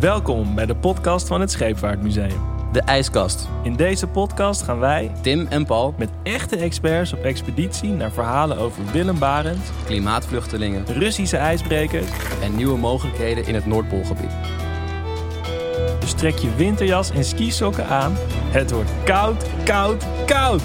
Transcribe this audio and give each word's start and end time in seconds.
Welkom 0.00 0.54
bij 0.54 0.66
de 0.66 0.76
podcast 0.76 1.26
van 1.26 1.40
het 1.40 1.50
Scheepvaartmuseum. 1.50 2.40
De 2.72 2.82
IJskast. 2.82 3.48
In 3.62 3.76
deze 3.76 4.06
podcast 4.06 4.62
gaan 4.62 4.78
wij 4.78 5.10
Tim 5.22 5.46
en 5.46 5.66
Paul, 5.66 5.94
met 5.98 6.08
echte 6.22 6.56
experts 6.56 7.12
op 7.12 7.22
expeditie 7.22 7.90
naar 7.90 8.12
verhalen 8.12 8.58
over 8.58 8.82
Willem 8.92 9.18
Barent, 9.18 9.72
klimaatvluchtelingen 9.84 10.86
Russische 10.86 11.36
ijsbrekers. 11.36 12.06
en 12.42 12.56
nieuwe 12.56 12.78
mogelijkheden 12.78 13.46
in 13.46 13.54
het 13.54 13.66
Noordpoolgebied. 13.66 14.32
Dus 16.00 16.12
trek 16.12 16.36
je 16.36 16.54
winterjas 16.54 17.10
en 17.10 17.24
skisokken 17.24 17.86
aan. 17.86 18.12
Het 18.50 18.70
wordt 18.70 18.90
koud, 19.04 19.44
koud, 19.64 20.04
koud. 20.26 20.62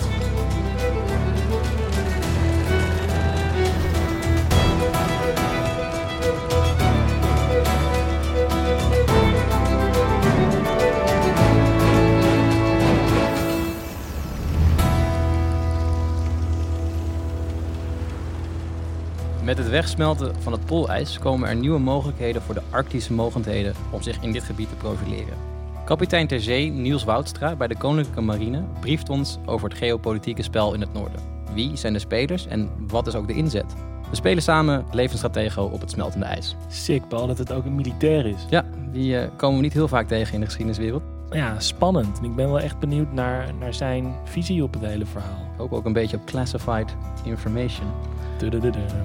Wegsmelten 19.75 20.41
van 20.41 20.51
het 20.51 20.65
poolijs 20.65 21.19
komen 21.19 21.49
er 21.49 21.55
nieuwe 21.55 21.79
mogelijkheden 21.79 22.41
voor 22.41 22.53
de 22.53 22.61
Arctische 22.69 23.13
mogendheden 23.13 23.73
om 23.91 24.01
zich 24.01 24.21
in 24.21 24.31
dit 24.31 24.43
gebied 24.43 24.69
te 24.69 24.75
profileren. 24.75 25.37
Kapitein 25.85 26.27
ter 26.27 26.41
zee 26.41 26.69
Niels 26.69 27.03
Woudstra 27.03 27.55
bij 27.55 27.67
de 27.67 27.77
Koninklijke 27.77 28.21
Marine 28.21 28.63
brieft 28.79 29.09
ons 29.09 29.37
over 29.45 29.69
het 29.69 29.77
geopolitieke 29.77 30.43
spel 30.43 30.73
in 30.73 30.81
het 30.81 30.93
noorden. 30.93 31.21
Wie 31.53 31.75
zijn 31.75 31.93
de 31.93 31.99
spelers 31.99 32.47
en 32.47 32.69
wat 32.87 33.07
is 33.07 33.15
ook 33.15 33.27
de 33.27 33.33
inzet? 33.33 33.73
We 34.09 34.15
spelen 34.15 34.43
samen 34.43 34.85
levensstratego 34.91 35.63
op 35.63 35.81
het 35.81 35.91
smeltende 35.91 36.25
ijs. 36.25 36.55
Sick, 36.67 37.07
Paul, 37.07 37.27
dat 37.27 37.37
het 37.37 37.51
ook 37.51 37.65
een 37.65 37.75
militair 37.75 38.25
is. 38.25 38.45
Ja, 38.49 38.65
die 38.91 39.19
eh, 39.19 39.29
komen 39.37 39.57
we 39.57 39.63
niet 39.63 39.73
heel 39.73 39.87
vaak 39.87 40.07
tegen 40.07 40.33
in 40.33 40.39
de 40.39 40.45
geschiedeniswereld. 40.45 41.14
Ja, 41.31 41.59
spannend. 41.59 42.17
En 42.17 42.23
ik 42.23 42.35
ben 42.35 42.47
wel 42.47 42.59
echt 42.59 42.79
benieuwd 42.79 43.11
naar, 43.11 43.53
naar 43.53 43.73
zijn 43.73 44.15
visie 44.23 44.63
op 44.63 44.73
het 44.73 44.83
hele 44.83 45.05
verhaal. 45.05 45.49
Ik 45.53 45.57
hoop 45.57 45.73
ook 45.73 45.85
een 45.85 45.93
beetje 45.93 46.17
op 46.17 46.25
classified 46.25 46.95
information. 47.23 47.91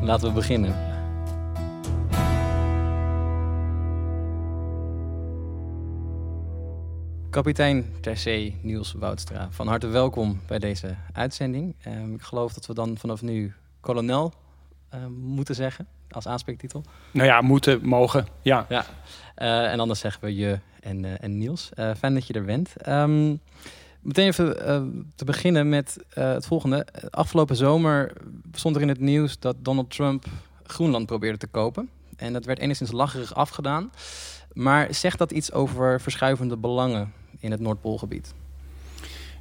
Laten 0.03 0.29
we 0.29 0.35
beginnen. 0.35 0.75
Kapitein 7.31 7.95
ter 8.01 8.17
zee 8.17 8.59
Niels 8.63 8.93
Woudstra, 8.93 9.49
van 9.51 9.67
harte 9.67 9.87
welkom 9.87 10.41
bij 10.47 10.59
deze 10.59 10.95
uitzending. 11.13 11.75
Ehm, 11.83 12.15
ik 12.15 12.23
geloof 12.23 12.53
dat 12.53 12.67
we 12.67 12.75
dan 12.75 12.99
vanaf 12.99 13.23
nu 13.23 13.55
kolonel 13.81 14.33
ehm, 14.89 15.13
moeten 15.13 15.55
zeggen 15.55 15.87
als 16.11 16.27
aanspreektitel. 16.27 16.85
Nou 17.11 17.27
ja, 17.27 17.41
moeten, 17.41 17.87
mogen, 17.87 18.27
ja. 18.43 18.67
Ja. 18.69 18.85
Eh, 19.35 19.73
en 19.73 19.81
anders 19.81 20.01
zeggen 20.01 20.25
we 20.25 20.35
je 20.35 20.59
en, 20.81 21.05
eh, 21.05 21.11
en 21.21 21.39
Niels. 21.39 21.71
Eh, 21.75 21.91
fijn 21.99 22.15
dat 22.15 22.27
je 22.27 22.33
er 22.33 22.45
bent. 22.45 22.77
Ehm, 22.77 23.37
meteen 24.01 24.27
even 24.27 24.67
eh, 24.67 24.83
te 25.15 25.25
beginnen 25.25 25.69
met 25.69 25.97
het 26.09 26.47
volgende. 26.47 26.87
Afgelopen 27.11 27.57
zomer 27.57 28.13
stond 28.53 28.77
er 28.77 28.83
in 28.83 28.89
het 28.89 29.01
nieuws 29.01 29.39
dat 29.39 29.57
Donald 29.59 29.91
Trump 29.91 30.25
Groenland 30.67 31.07
probeerde 31.07 31.39
te 31.39 31.47
kopen. 31.47 31.89
En 32.17 32.33
dat 32.33 32.45
werd 32.45 32.59
enigszins 32.59 32.93
lacherig 32.93 33.35
afgedaan. 33.35 33.93
Maar 34.53 34.95
zegt 34.95 35.19
dat 35.19 35.33
iets 35.33 35.53
over 35.53 36.01
verschuivende 36.01 36.57
belangen 36.57 37.13
in 37.39 37.51
het 37.51 37.61
Noordpoolgebied? 37.61 38.35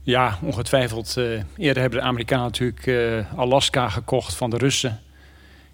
Ja, 0.01 0.39
ongetwijfeld. 0.41 1.17
eerder 1.57 1.81
hebben 1.81 1.99
de 1.99 2.05
Amerikanen 2.05 2.45
natuurlijk 2.45 3.27
Alaska 3.35 3.89
gekocht 3.89 4.35
van 4.35 4.49
de 4.49 4.57
Russen 4.57 4.99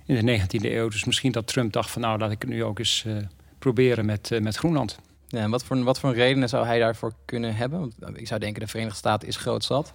in 0.06 0.26
de 0.26 0.40
19e 0.40 0.72
eeuw. 0.72 0.90
Dus 0.90 1.06
misschien 1.06 1.32
dat 1.32 1.48
Trump 1.48 1.74
dacht 1.74 1.92
van 1.92 2.02
nou, 2.02 2.20
laat 2.20 2.32
ik 2.32 2.42
het 2.42 2.52
nu 2.52 2.64
ook 2.64 2.80
eens 2.80 3.06
proberen 3.60 4.06
met, 4.06 4.40
met 4.42 4.56
Groenland. 4.56 5.00
En 5.42 5.50
wat 5.50 5.64
voor, 5.64 5.84
wat 5.84 6.00
voor 6.00 6.14
redenen 6.14 6.50
zou 6.50 6.66
hij 6.66 6.80
daarvoor 6.80 7.14
kunnen 7.26 7.56
hebben? 7.56 7.80
Want 7.80 7.96
eh, 8.00 8.10
ik 8.14 8.28
zou 8.28 8.40
denken, 8.40 8.62
de 8.62 8.68
Verenigde 8.68 8.98
Staten 8.98 9.28
is 9.28 9.38
groot 9.38 9.64
zat. 9.64 9.94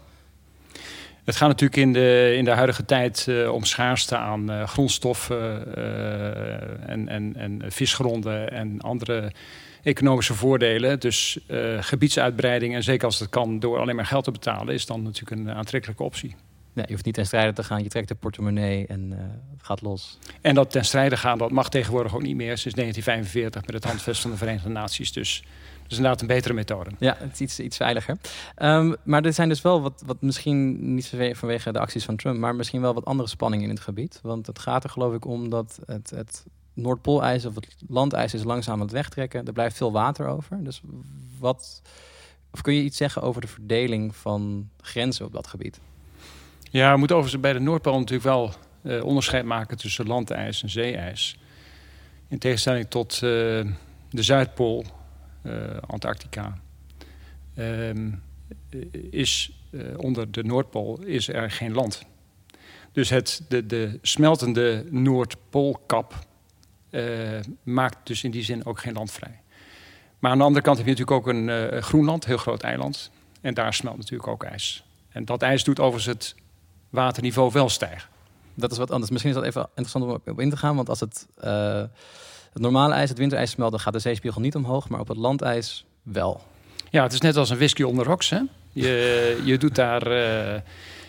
Het 1.24 1.36
gaat 1.36 1.48
natuurlijk 1.48 1.80
in 1.80 1.92
de, 1.92 2.34
in 2.36 2.44
de 2.44 2.50
huidige 2.50 2.84
tijd 2.84 3.26
eh, 3.28 3.52
om 3.52 3.64
schaarste 3.64 4.16
aan 4.16 4.50
eh, 4.50 4.68
grondstoffen 4.68 5.74
eh, 5.76 6.90
en, 6.90 7.08
en, 7.08 7.36
en 7.36 7.62
visgronden 7.66 8.50
en 8.50 8.80
andere 8.80 9.32
economische 9.82 10.34
voordelen. 10.34 11.00
Dus 11.00 11.38
gebiedsuitbreiding, 11.80 12.74
en 12.74 12.82
zeker 12.82 13.04
als 13.04 13.18
het 13.18 13.28
kan 13.28 13.58
door 13.58 13.78
alleen 13.78 13.96
maar 13.96 14.06
geld 14.06 14.24
te 14.24 14.30
betalen, 14.30 14.74
is 14.74 14.86
dan 14.86 15.02
natuurlijk 15.02 15.40
een 15.40 15.54
aantrekkelijke 15.54 16.02
optie. 16.02 16.36
Je 16.74 16.84
hoeft 16.88 17.04
niet 17.04 17.14
ten 17.14 17.26
strijde 17.26 17.52
te 17.52 17.64
gaan, 17.64 17.82
je 17.82 17.88
trekt 17.88 18.08
de 18.08 18.14
portemonnee 18.14 18.86
en 18.86 19.12
eh, 19.12 19.18
het 19.56 19.62
gaat 19.62 19.80
los. 19.82 20.18
En 20.40 20.54
dat 20.54 20.70
ten 20.70 20.84
strijde 20.84 21.16
gaan, 21.16 21.38
dat 21.38 21.50
mag 21.50 21.68
tegenwoordig 21.68 22.14
ook 22.14 22.22
niet 22.22 22.36
meer 22.36 22.58
sinds 22.58 22.76
1945 22.76 23.66
met 23.66 23.74
het 23.74 23.84
handvest 23.84 24.20
van 24.20 24.30
de 24.30 24.36
Verenigde 24.36 24.68
Naties. 24.68 25.12
Dus 25.12 25.42
dat 25.82 25.90
is 25.90 25.96
inderdaad 25.96 26.20
een 26.20 26.26
betere 26.26 26.54
methode. 26.54 26.90
Ja, 26.98 27.16
het 27.18 27.32
is 27.32 27.40
iets, 27.40 27.60
iets 27.60 27.76
veiliger. 27.76 28.18
Ehm, 28.54 28.94
maar 29.02 29.24
er 29.24 29.32
zijn 29.32 29.48
dus 29.48 29.62
wel 29.62 29.82
wat, 29.82 30.02
wat 30.06 30.22
misschien 30.22 30.94
niet 30.94 31.06
vanwe- 31.06 31.34
vanwege 31.34 31.72
de 31.72 31.78
acties 31.78 32.04
van 32.04 32.16
Trump, 32.16 32.38
maar 32.38 32.54
misschien 32.54 32.80
wel 32.80 32.94
wat 32.94 33.04
andere 33.04 33.28
spanningen 33.28 33.68
in 33.68 33.74
het 33.74 33.84
gebied. 33.84 34.18
Want 34.22 34.46
het 34.46 34.58
gaat 34.58 34.84
er 34.84 34.90
geloof 34.90 35.14
ik 35.14 35.24
om 35.24 35.48
dat 35.50 35.78
het, 35.86 36.10
het 36.10 36.44
Noordpoolijs 36.74 37.44
of 37.44 37.54
het 37.54 37.76
landijs 37.88 38.34
is 38.34 38.44
langzaam 38.44 38.74
aan 38.74 38.80
het 38.80 38.90
wegtrekken. 38.90 39.44
Er 39.46 39.52
blijft 39.52 39.76
veel 39.76 39.92
water 39.92 40.26
over. 40.26 40.64
Dus 40.64 40.80
wat, 41.38 41.82
of 42.50 42.60
kun 42.60 42.74
je 42.74 42.82
iets 42.82 42.96
zeggen 42.96 43.22
over 43.22 43.40
de 43.40 43.46
verdeling 43.46 44.16
van 44.16 44.68
grenzen 44.80 45.26
op 45.26 45.32
dat 45.32 45.46
gebied? 45.46 45.80
Ja, 46.72 46.92
we 46.92 46.98
moeten 46.98 47.16
overigens 47.16 47.42
bij 47.42 47.52
de 47.52 47.60
Noordpool 47.60 47.98
natuurlijk 47.98 48.22
wel 48.22 48.52
eh, 48.82 49.04
onderscheid 49.04 49.44
maken 49.44 49.76
tussen 49.76 50.06
landijs 50.06 50.62
en 50.62 50.70
zeeijs. 50.70 51.38
In 52.28 52.38
tegenstelling 52.38 52.86
tot 52.88 53.14
eh, 53.14 53.20
de 53.20 54.22
Zuidpool, 54.22 54.84
eh, 55.42 55.52
Antarctica, 55.86 56.58
ehm, 57.54 58.10
is 59.10 59.52
onder 59.96 60.30
de 60.30 60.44
Noordpool 60.44 61.00
is 61.02 61.28
er 61.28 61.50
geen 61.50 61.72
land. 61.72 62.02
Dus 62.92 63.10
het, 63.10 63.42
de, 63.48 63.66
de 63.66 63.98
smeltende 64.02 64.84
Noordpoolkap 64.90 66.14
maakt 67.62 68.06
dus 68.06 68.24
in 68.24 68.30
die 68.30 68.42
zin 68.42 68.64
ook 68.64 68.80
geen 68.80 68.92
land 68.92 69.10
vrij. 69.12 69.40
Maar 70.18 70.30
aan 70.30 70.38
de 70.38 70.44
andere 70.44 70.64
kant 70.64 70.76
heb 70.76 70.86
je 70.86 70.92
natuurlijk 70.92 71.18
ook 71.18 71.34
een 71.34 71.82
Groenland, 71.82 72.24
heel 72.24 72.36
groot 72.36 72.62
eiland. 72.62 73.10
En 73.40 73.54
daar 73.54 73.74
smelt 73.74 73.96
natuurlijk 73.96 74.28
ook 74.28 74.44
ijs. 74.44 74.84
En 75.08 75.24
dat 75.24 75.42
ijs 75.42 75.64
doet 75.64 75.80
overigens 75.80 76.16
het 76.16 76.39
waterniveau 76.90 77.50
wel 77.52 77.68
stijgen. 77.68 78.08
Dat 78.54 78.72
is 78.72 78.78
wat 78.78 78.90
anders. 78.90 79.10
Misschien 79.10 79.32
is 79.32 79.38
dat 79.38 79.46
even 79.46 79.62
interessant 79.68 80.04
om 80.04 80.10
op- 80.10 80.40
in 80.40 80.50
te 80.50 80.56
gaan. 80.56 80.76
Want 80.76 80.88
als 80.88 81.00
het, 81.00 81.26
eh, 81.40 81.82
het 82.52 82.62
normale 82.62 82.94
ijs, 82.94 83.08
het 83.08 83.18
winterijs 83.18 83.50
smelt, 83.50 83.70
dan 83.70 83.80
gaat 83.80 83.92
de 83.92 83.98
zeespiegel 83.98 84.40
niet 84.40 84.54
omhoog. 84.54 84.88
Maar 84.88 85.00
op 85.00 85.08
het 85.08 85.16
landijs 85.16 85.84
wel. 86.02 86.42
Ja, 86.90 87.02
het 87.02 87.12
is 87.12 87.20
net 87.20 87.36
als 87.36 87.50
een 87.50 87.56
whisky 87.56 87.82
onder 87.82 88.06
rocks. 88.06 88.30
Hè? 88.30 88.40
Je, 88.72 89.40
je, 89.44 89.58
doet 89.58 89.74
daar, 89.74 90.02
eh, 90.06 90.60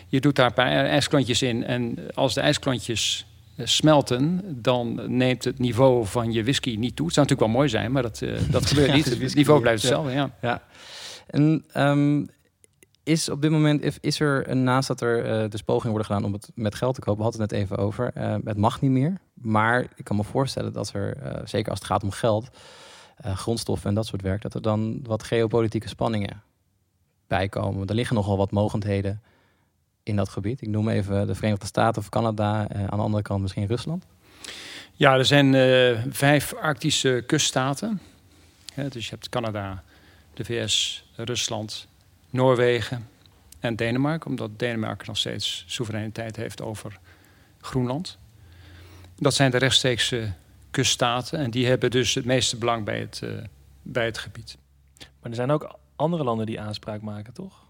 je 0.08 0.20
doet 0.20 0.36
daar 0.36 0.46
een 0.46 0.52
paar 0.52 0.70
ijsklontjes 0.86 1.42
in. 1.42 1.64
En 1.64 1.98
als 2.14 2.34
de 2.34 2.40
ijsklontjes 2.40 3.26
eh, 3.56 3.66
smelten, 3.66 4.40
dan 4.62 5.16
neemt 5.16 5.44
het 5.44 5.58
niveau 5.58 6.06
van 6.06 6.32
je 6.32 6.42
whisky 6.42 6.76
niet 6.78 6.96
toe. 6.96 7.06
Het 7.06 7.14
zou 7.14 7.26
natuurlijk 7.26 7.40
wel 7.40 7.60
mooi 7.60 7.68
zijn, 7.68 7.92
maar 7.92 8.02
dat, 8.02 8.22
dat 8.50 8.66
gebeurt 8.70 8.86
Ja, 8.88 8.94
niet. 8.94 9.04
het 9.04 9.34
niveau 9.34 9.60
blijft 9.60 9.82
hetzelfde, 9.82 10.12
ja. 10.12 10.30
Ja. 10.42 10.62
En 11.26 11.64
ehm, 11.72 12.24
is 13.02 13.28
op 13.28 13.42
dit 13.42 13.50
moment, 13.50 13.98
is 14.00 14.20
er 14.20 14.56
naast 14.56 14.88
dat 14.88 15.00
er 15.00 15.24
eh, 15.24 15.50
dus 15.50 15.62
worden 15.64 16.04
gedaan 16.04 16.24
om 16.24 16.32
het 16.32 16.50
met 16.54 16.74
geld 16.74 16.94
te 16.94 17.00
kopen, 17.00 17.22
hadden 17.22 17.40
het 17.40 17.50
net 17.50 17.60
even 17.60 17.76
over, 17.76 18.10
eh, 18.14 18.36
het 18.44 18.56
mag 18.56 18.80
niet 18.80 18.90
meer. 18.90 19.20
Maar 19.34 19.86
ik 19.96 20.04
kan 20.04 20.16
me 20.16 20.24
voorstellen 20.24 20.72
dat 20.72 20.92
er, 20.92 21.16
eh, 21.16 21.40
zeker 21.44 21.70
als 21.70 21.78
het 21.78 21.88
gaat 21.88 22.02
om 22.02 22.10
geld, 22.10 22.48
grondstoffen 23.34 23.88
en 23.88 23.94
dat 23.94 24.06
soort 24.06 24.22
werk, 24.22 24.42
dat 24.42 24.54
er 24.54 24.62
dan 24.62 25.00
wat 25.02 25.22
geopolitieke 25.22 25.88
spanningen 25.88 26.42
bij 27.26 27.48
komen. 27.48 27.88
Er 27.88 27.94
liggen 27.94 28.16
nogal 28.16 28.36
wat 28.36 28.50
mogendheden 28.50 29.22
in 30.02 30.16
dat 30.16 30.28
gebied. 30.28 30.62
Ik 30.62 30.68
noem 30.68 30.88
even 30.88 31.26
de 31.26 31.34
Verenigde 31.34 31.66
Staten 31.66 32.02
of 32.02 32.08
Canada, 32.08 32.68
aan 32.68 32.98
de 32.98 33.04
andere 33.04 33.22
kant 33.22 33.42
misschien 33.42 33.66
Rusland. 33.66 34.06
Ja, 34.92 35.16
er 35.16 35.24
zijn 35.24 35.54
vijf 36.12 36.54
Arctische 36.54 37.24
kuststaten. 37.26 38.00
Dus 38.88 39.04
je 39.04 39.10
hebt 39.10 39.28
Canada, 39.28 39.82
de 40.34 40.44
VS, 40.44 41.04
Rusland, 41.16 41.86
Noorwegen 42.32 43.08
en 43.60 43.76
Denemarken. 43.76 44.30
Omdat 44.30 44.58
Denemarken 44.58 45.06
nog 45.06 45.16
steeds 45.16 45.64
soevereiniteit 45.66 46.36
heeft 46.36 46.62
over 46.62 46.98
Groenland. 47.60 48.18
Dat 49.16 49.34
zijn 49.34 49.50
de 49.50 49.56
rechtstreekse 49.56 50.32
kuststaten. 50.70 51.38
En 51.38 51.50
die 51.50 51.66
hebben 51.66 51.90
dus 51.90 52.14
het 52.14 52.24
meeste 52.24 52.56
belang 52.56 52.84
bij 52.84 53.00
het, 53.00 53.20
eh, 53.22 53.30
bij 53.82 54.04
het 54.04 54.18
gebied. 54.18 54.56
Maar 54.98 55.30
er 55.30 55.36
zijn 55.36 55.50
ook 55.50 55.78
andere 55.96 56.24
landen 56.24 56.46
die 56.46 56.60
aanspraak 56.60 57.00
maken, 57.02 57.32
toch? 57.32 57.62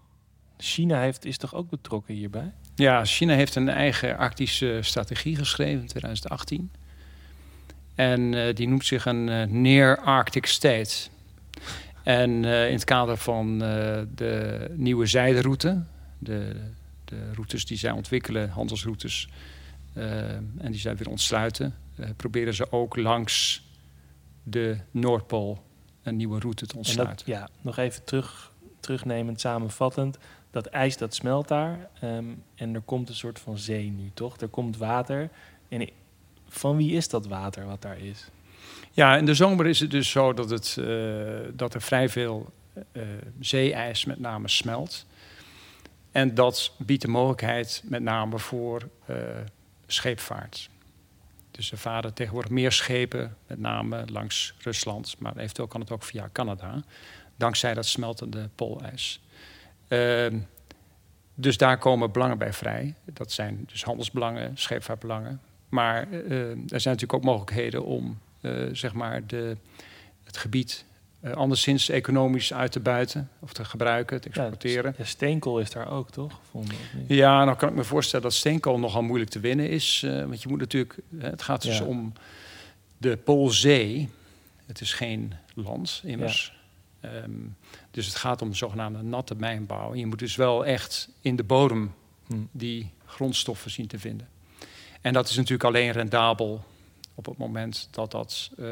China 0.57 0.99
heeft, 0.99 1.25
is 1.25 1.37
toch 1.37 1.55
ook 1.55 1.69
betrokken 1.69 2.13
hierbij? 2.13 2.51
Ja, 2.75 3.05
China 3.05 3.33
heeft 3.33 3.55
een 3.55 3.69
eigen 3.69 4.17
Arctische 4.17 4.79
strategie 4.81 5.35
geschreven 5.35 5.81
in 5.81 5.87
2018. 5.87 6.71
En 7.95 8.33
eh, 8.33 8.55
die 8.55 8.67
noemt 8.67 8.85
zich 8.85 9.05
een 9.05 9.29
eh, 9.29 9.47
Near 9.47 9.97
Arctic 9.97 10.45
State. 10.45 11.09
En 12.03 12.45
eh, 12.45 12.67
in 12.67 12.73
het 12.73 12.83
kader 12.83 13.17
van 13.17 13.63
eh, 13.63 14.01
de 14.15 14.67
nieuwe 14.75 15.05
zijderoute, 15.05 15.83
de, 16.19 16.55
de 17.05 17.33
routes 17.33 17.65
die 17.65 17.77
zij 17.77 17.91
ontwikkelen, 17.91 18.49
handelsroutes, 18.49 19.29
eh, 19.93 20.31
en 20.35 20.71
die 20.71 20.79
zij 20.79 20.95
weer 20.95 21.09
ontsluiten, 21.09 21.75
proberen 22.15 22.53
ze 22.53 22.71
ook 22.71 22.95
langs 22.95 23.63
de 24.43 24.77
Noordpool 24.91 25.63
een 26.03 26.15
nieuwe 26.15 26.39
route 26.39 26.65
te 26.65 26.71
En 26.71 26.77
ontsluiten. 26.77 27.15
dat, 27.15 27.35
ja, 27.35 27.49
nog 27.61 27.77
even 27.77 28.03
terug, 28.03 28.51
terugnemend, 28.79 29.39
samenvattend. 29.39 30.17
Dat 30.51 30.65
ijs 30.65 30.97
dat 30.97 31.15
smelt 31.15 31.47
daar. 31.47 31.89
ehm, 31.99 32.25
en 32.55 32.75
er 32.75 32.81
komt 32.81 33.09
een 33.09 33.15
soort 33.15 33.39
van 33.39 33.57
zee 33.57 33.89
nu, 33.89 34.11
toch? 34.13 34.37
Er 34.37 34.47
komt 34.47 34.77
water. 34.77 35.29
En 35.67 35.89
van 36.47 36.77
wie 36.77 36.91
is 36.91 37.09
dat 37.09 37.27
water 37.27 37.65
wat 37.65 37.81
daar 37.81 37.99
is? 37.99 38.29
Ja, 38.95 39.17
in 39.17 39.25
de 39.25 39.33
zomer 39.33 39.65
is 39.65 39.79
het 39.79 39.91
dus 39.91 40.09
zo 40.09 40.33
dat, 40.33 40.49
het, 40.49 40.77
eh, 40.77 41.49
dat 41.53 41.73
er 41.73 41.81
vrij 41.81 42.09
veel 42.09 42.53
eh, 42.91 43.03
zeeijs 43.39 44.05
met 44.05 44.19
name 44.19 44.47
smelt. 44.47 45.05
En 46.11 46.35
dat 46.35 46.71
biedt 46.77 47.01
de 47.01 47.07
mogelijkheid 47.07 47.83
met 47.85 48.01
name 48.01 48.39
voor 48.39 48.89
eh, 49.05 49.15
scheepvaart. 49.87 50.69
Dus 51.51 51.71
er 51.71 51.77
varen 51.77 52.13
tegenwoordig 52.13 52.51
meer 52.51 52.71
schepen, 52.71 53.37
met 53.47 53.59
name 53.59 54.03
langs 54.11 54.53
Rusland, 54.59 55.15
maar 55.19 55.37
eventueel 55.37 55.67
kan 55.67 55.81
het 55.81 55.91
ook 55.91 56.03
via 56.03 56.29
Canada, 56.31 56.83
dankzij 57.35 57.73
dat 57.73 57.85
smeltende 57.85 58.49
poolijs. 58.55 59.21
Ehm, 59.87 60.37
dus 61.35 61.57
daar 61.57 61.77
komen 61.77 62.11
belangen 62.11 62.37
bij 62.37 62.53
vrij. 62.53 62.95
Dat 63.05 63.31
zijn 63.31 63.63
dus 63.67 63.83
handelsbelangen, 63.83 64.57
scheepvaartbelangen. 64.57 65.41
Maar 65.69 66.11
er 66.11 66.55
zijn 66.67 66.67
natuurlijk 66.67 67.13
ook 67.13 67.23
mogelijkheden 67.23 67.85
om 67.85 68.19
zeg 68.71 68.93
maar 68.93 69.25
de, 69.27 69.57
het 70.23 70.37
gebied 70.37 70.85
eh, 71.19 71.31
anderszins 71.31 71.89
economisch 71.89 72.53
uit 72.53 72.71
te 72.71 72.79
buiten 72.79 73.29
of 73.39 73.53
te 73.53 73.65
gebruiken, 73.65 74.21
te 74.21 74.27
exporteren. 74.29 74.95
Ja, 74.97 75.03
steenkool 75.05 75.59
is 75.59 75.71
daar 75.71 75.91
ook, 75.91 76.11
toch? 76.11 76.39
Ja, 77.07 77.43
nou 77.45 77.57
kan 77.57 77.69
ik 77.69 77.75
me 77.75 77.83
voorstellen 77.83 78.25
dat 78.25 78.33
steenkool 78.33 78.79
nogal 78.79 79.01
moeilijk 79.01 79.31
te 79.31 79.39
winnen 79.39 79.69
is. 79.69 80.03
eh, 80.05 80.19
want 80.25 80.41
je 80.41 80.47
moet 80.49 80.59
natuurlijk, 80.59 80.95
eh, 81.19 81.29
het 81.29 81.41
gaat 81.41 81.61
dus 81.61 81.77
Ja. 81.77 81.83
om 81.85 82.13
de 82.97 83.17
Poolzee. 83.17 84.09
Het 84.65 84.81
is 84.81 84.93
geen 84.93 85.33
land, 85.53 86.01
immers. 86.05 86.53
Ehm, 86.99 87.31
dus 87.91 88.05
het 88.05 88.15
gaat 88.15 88.41
om 88.41 88.49
de 88.49 88.55
zogenaamde 88.55 89.01
natte 89.01 89.35
mijnbouw. 89.35 89.91
En 89.91 89.99
je 89.99 90.05
moet 90.05 90.19
dus 90.19 90.35
wel 90.35 90.65
echt 90.65 91.09
in 91.21 91.35
de 91.35 91.43
bodem 91.43 91.93
Hm. 92.27 92.35
die 92.51 92.91
grondstoffen 93.05 93.71
zien 93.71 93.87
te 93.87 93.99
vinden. 93.99 94.27
En 95.01 95.13
dat 95.13 95.29
is 95.29 95.35
natuurlijk 95.35 95.63
alleen 95.63 95.91
rendabel 95.91 96.63
op 97.15 97.25
het 97.25 97.37
moment 97.37 97.87
dat 97.91 98.11
dat 98.11 98.49
eh, 98.57 98.67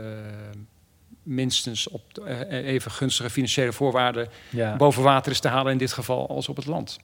minstens 1.24 1.88
op 1.88 2.14
de- 2.14 2.22
eh, 2.22 2.68
even 2.68 2.92
gunstige 2.92 3.30
financiële 3.30 3.74
voorwaarden 3.74 4.28
Ja. 4.50 4.76
boven 4.76 5.04
water 5.04 5.32
is 5.32 5.40
te 5.40 5.48
halen 5.48 5.72
in 5.72 5.78
dit 5.78 5.94
geval 5.94 6.28
als 6.30 6.50
op 6.50 6.56
het 6.56 6.66
land. 6.66 6.98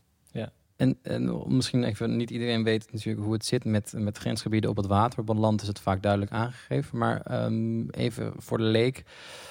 En, 0.78 0.98
en 1.02 1.56
misschien 1.56 1.84
even, 1.84 2.16
niet 2.18 2.30
iedereen 2.30 2.64
weet 2.64 2.92
natuurlijk 2.92 3.26
hoe 3.26 3.34
het 3.34 3.46
zit 3.46 3.66
met, 3.66 3.94
met 3.96 4.18
grensgebieden 4.18 4.70
op 4.70 4.76
het 4.78 4.86
water. 4.86 5.20
Op 5.20 5.28
land 5.38 5.62
is 5.62 5.68
het 5.68 5.80
vaak 5.80 6.02
duidelijk 6.02 6.32
aangegeven. 6.32 6.98
Maar 6.98 7.22
ehm, 7.22 7.90
even 7.90 8.34
voor 8.38 8.58
de 8.58 8.64
leek, 8.64 9.04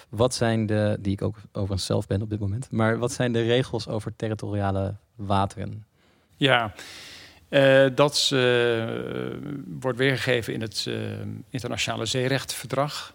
wat 0.08 0.34
zijn 0.34 0.66
de, 0.66 0.96
die 1.00 1.12
ik 1.12 1.22
ook 1.22 1.36
overigens 1.52 1.86
zelf 1.86 2.06
ben 2.06 2.22
op 2.22 2.30
dit 2.30 2.40
moment, 2.40 2.70
maar 2.70 2.98
wat 2.98 3.12
zijn 3.12 3.32
de 3.32 3.42
regels 3.42 3.88
over 3.88 4.16
territoriale 4.16 4.94
wateren? 5.14 5.84
Ja, 6.36 6.72
eh, 7.48 7.86
dat 7.94 8.30
eh, 8.32 8.86
wordt 9.66 9.98
weergegeven 9.98 10.52
in 10.52 10.60
het 10.60 10.84
eh, 10.88 10.94
internationale 11.50 12.06
zeerechtverdrag. 12.06 13.14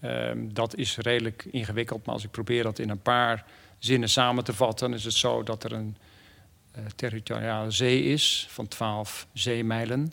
Ehm, 0.00 0.48
dat 0.52 0.76
is 0.76 0.96
redelijk 0.96 1.44
ingewikkeld, 1.50 2.06
maar 2.06 2.14
als 2.14 2.24
ik 2.24 2.30
probeer 2.30 2.62
dat 2.62 2.78
in 2.78 2.90
een 2.90 3.02
paar 3.02 3.44
zinnen 3.78 4.08
samen 4.08 4.44
te 4.44 4.52
vatten, 4.52 4.92
is 4.92 5.04
het 5.04 5.14
zo 5.14 5.42
dat 5.42 5.64
er 5.64 5.72
een 5.72 5.96
territoriale 6.96 7.70
zee 7.70 8.02
is 8.02 8.46
van 8.50 8.68
12 8.68 9.26
zeemijlen. 9.32 10.12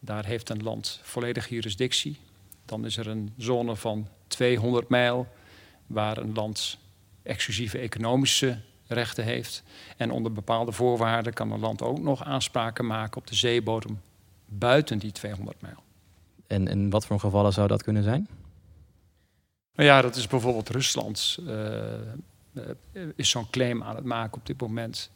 Daar 0.00 0.24
heeft 0.24 0.48
een 0.48 0.62
land 0.62 1.00
volledige 1.02 1.54
jurisdictie. 1.54 2.18
Dan 2.64 2.84
is 2.84 2.96
er 2.96 3.06
een 3.06 3.32
zone 3.36 3.76
van 3.76 4.08
200 4.26 4.88
mijl 4.88 5.26
waar 5.86 6.18
een 6.18 6.34
land 6.34 6.78
exclusieve 7.22 7.78
economische 7.78 8.58
rechten 8.86 9.24
heeft. 9.24 9.62
En 9.96 10.10
onder 10.10 10.32
bepaalde 10.32 10.72
voorwaarden 10.72 11.32
kan 11.32 11.52
een 11.52 11.60
land 11.60 11.82
ook 11.82 11.98
nog 11.98 12.24
aanspraken 12.24 12.86
maken 12.86 13.16
op 13.16 13.26
de 13.26 13.34
zeebodem 13.34 14.00
buiten 14.46 14.98
die 14.98 15.12
200 15.12 15.60
mijl. 15.60 15.82
En 16.46 16.68
in 16.68 16.90
wat 16.90 17.06
voor 17.06 17.20
gevallen 17.20 17.52
zou 17.52 17.68
dat 17.68 17.82
kunnen 17.82 18.02
zijn? 18.02 18.28
Nou 19.74 19.88
ja, 19.88 20.02
dat 20.02 20.16
is 20.16 20.26
bijvoorbeeld 20.26 20.68
Rusland. 20.68 21.38
eh, 21.46 21.94
eh, 22.52 23.02
is 23.16 23.30
zo'n 23.30 23.50
claim 23.50 23.82
aan 23.82 23.96
het 23.96 24.04
maken 24.04 24.38
op 24.38 24.46
dit 24.46 24.60
moment. 24.60 25.10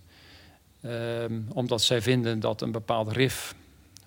Ehm, 0.80 1.40
omdat 1.48 1.82
zij 1.82 2.02
vinden 2.02 2.40
dat 2.40 2.62
een 2.62 2.72
bepaald 2.72 3.12
rif 3.12 3.54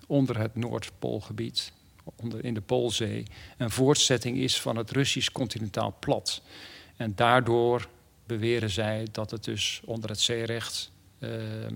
onder 0.06 0.38
het 0.38 0.54
Noordpoolgebied, 0.54 1.72
onder, 2.16 2.44
in 2.44 2.54
de 2.54 2.60
Poolzee, 2.60 3.26
een 3.56 3.70
voortzetting 3.70 4.36
is 4.36 4.60
van 4.60 4.76
het 4.76 4.90
Russisch 4.90 5.32
continentaal 5.32 5.94
plat. 5.98 6.42
En 6.96 7.12
daardoor 7.14 7.88
beweren 8.26 8.70
zij 8.70 9.06
dat 9.12 9.30
het 9.30 9.44
dus 9.44 9.80
onder 9.84 10.10
het 10.10 10.20
zeerecht 10.20 10.90
ehm, 11.18 11.74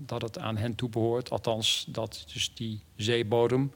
dat 0.00 0.22
het 0.22 0.38
aan 0.38 0.56
hen 0.56 0.74
toebehoort. 0.74 1.30
Althans, 1.30 1.86
dat 1.88 2.24
dus 2.32 2.54
die 2.54 2.80
zeebodem 2.96 3.72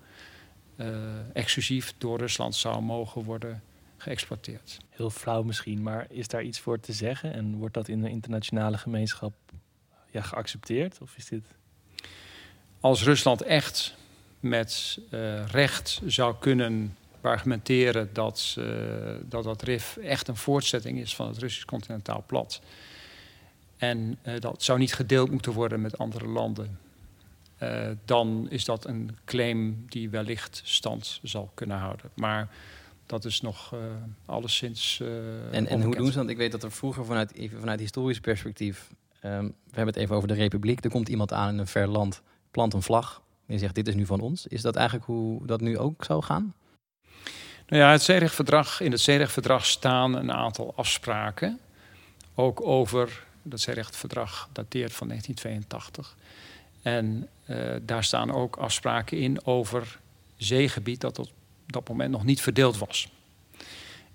eh, 0.76 1.36
exclusief 1.36 1.94
door 1.98 2.18
Rusland 2.18 2.54
zou 2.54 2.82
mogen 2.82 3.22
worden 3.22 3.62
geëxploiteerd. 3.96 4.78
Heel 4.88 5.10
flauw 5.10 5.42
misschien, 5.42 5.82
maar 5.82 6.06
is 6.08 6.28
daar 6.28 6.42
iets 6.42 6.58
voor 6.60 6.80
te 6.80 6.92
zeggen? 6.92 7.32
En 7.32 7.56
wordt 7.56 7.74
dat 7.74 7.88
in 7.88 8.02
de 8.02 8.08
internationale 8.08 8.78
gemeenschap 8.78 9.32
ja, 10.10 10.22
geaccepteerd? 10.22 10.98
Of 11.00 11.16
is 11.16 11.26
dit... 11.26 11.44
Als 12.80 13.02
Rusland 13.02 13.42
echt 13.42 13.94
met 14.40 14.98
eh, 15.10 15.46
recht 15.46 16.00
zou 16.06 16.34
kunnen 16.38 16.96
argumenteren 17.28 18.08
dat, 18.12 18.56
dat 19.22 19.44
dat 19.44 19.62
RIF 19.62 19.96
echt 19.96 20.28
een 20.28 20.36
voortzetting 20.36 20.98
is 20.98 21.14
van 21.16 21.28
het 21.28 21.38
Russisch 21.38 21.64
continentaal 21.64 22.24
plat. 22.26 22.60
En 23.82 24.18
eh, 24.22 24.40
dat 24.40 24.62
zou 24.62 24.78
niet 24.78 24.94
gedeeld 24.94 25.30
moeten 25.30 25.52
worden 25.52 25.80
met 25.80 25.98
andere 25.98 26.26
landen. 26.26 26.78
eh, 27.58 27.88
dan 28.04 28.46
is 28.50 28.64
dat 28.64 28.86
een 28.86 29.16
claim 29.24 29.84
die 29.88 30.10
wellicht 30.10 30.60
stand 30.64 31.20
zal 31.22 31.50
kunnen 31.54 31.76
houden. 31.76 32.10
Maar 32.14 32.48
dat 33.06 33.24
is 33.24 33.40
nog 33.40 33.72
eh 33.72 33.78
alleszins. 34.26 35.02
En, 35.50 35.66
en 35.66 35.82
hoe 35.82 35.96
doen 35.96 36.12
ze 36.12 36.18
dat? 36.18 36.28
Ik 36.28 36.36
weet 36.36 36.52
dat 36.52 36.62
er 36.62 36.72
vroeger 36.72 37.04
vanuit, 37.04 37.34
even 37.34 37.58
vanuit 37.60 37.80
historisch 37.80 38.20
perspectief, 38.20 38.90
ehm, 39.20 39.44
we 39.44 39.74
hebben 39.74 39.94
het 39.94 39.96
even 39.96 40.16
over 40.16 40.28
de 40.28 40.34
republiek, 40.34 40.84
er 40.84 40.90
komt 40.90 41.08
iemand 41.08 41.32
aan 41.32 41.52
in 41.52 41.58
een 41.58 41.66
ver 41.66 41.88
land, 41.88 42.22
plant 42.50 42.74
een 42.74 42.82
vlag 42.82 43.22
en 43.46 43.58
zegt 43.58 43.74
dit 43.74 43.88
is 43.88 43.94
nu 43.94 44.06
van 44.06 44.20
ons. 44.20 44.46
Is 44.46 44.62
dat 44.62 44.76
eigenlijk 44.76 45.06
hoe 45.06 45.46
dat 45.46 45.60
nu 45.60 45.78
ook 45.78 46.04
zou 46.04 46.22
gaan? 46.22 46.54
Ja, 47.72 47.90
het 47.90 48.02
zeerechtverdrag, 48.02 48.80
in 48.80 48.90
het 48.90 49.00
zeerechtverdrag 49.00 49.66
staan 49.66 50.14
een 50.14 50.32
aantal 50.32 50.72
afspraken. 50.76 51.60
Ook 52.34 52.60
over, 52.60 53.24
dat 53.42 53.60
zeerechtverdrag 53.60 54.48
dateert 54.52 54.92
van 54.92 55.08
1982. 55.08 56.16
En 56.82 57.28
eh, 57.44 57.56
daar 57.82 58.04
staan 58.04 58.32
ook 58.32 58.56
afspraken 58.56 59.18
in 59.18 59.46
over 59.46 59.98
zeegebied 60.36 61.00
dat 61.00 61.18
op 61.18 61.28
dat 61.66 61.88
moment 61.88 62.10
nog 62.10 62.24
niet 62.24 62.40
verdeeld 62.40 62.78
was. 62.78 63.08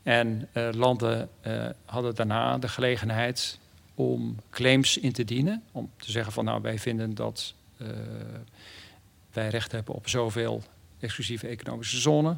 En 0.03 0.49
eh, 0.51 0.69
landen 0.71 1.29
eh, 1.41 1.69
hadden 1.85 2.15
daarna 2.15 2.57
de 2.57 2.67
gelegenheid 2.67 3.59
om 3.95 4.35
claims 4.49 4.97
in 4.97 5.11
te 5.11 5.23
dienen. 5.23 5.63
Om 5.71 5.91
te 5.97 6.11
zeggen 6.11 6.33
van 6.33 6.45
nou 6.45 6.61
wij 6.61 6.79
vinden 6.79 7.15
dat 7.15 7.53
wij 9.31 9.47
recht 9.49 9.71
hebben 9.71 9.95
op 9.95 10.09
zoveel 10.09 10.63
exclusieve 10.99 11.47
economische 11.47 11.99
zone. 11.99 12.37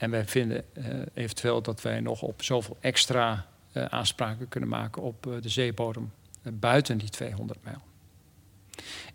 En 0.00 0.10
wij 0.10 0.24
vinden 0.24 0.64
eh, 0.72 0.84
eventueel 1.14 1.62
dat 1.62 1.82
wij 1.82 2.00
nog 2.00 2.22
op 2.22 2.42
zoveel 2.42 2.76
extra 2.80 3.46
eh, 3.72 3.84
aanspraken 3.84 4.48
kunnen 4.48 4.68
maken 4.68 5.02
op 5.02 5.26
eh, 5.26 5.32
de 5.40 5.48
zeebodem 5.48 6.12
buiten 6.52 6.98
die 6.98 7.08
200 7.08 7.58
mijl. 7.64 7.82